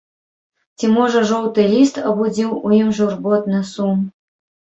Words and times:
Ці 0.79 0.87
можа 0.93 1.19
жоўты 1.31 1.65
ліст 1.73 1.99
абудзіў 2.11 2.49
у 2.69 2.71
ім 2.79 2.89
журботны 3.01 3.61
сум. 3.73 3.99